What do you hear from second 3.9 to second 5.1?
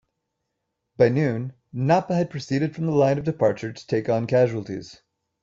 on casualties.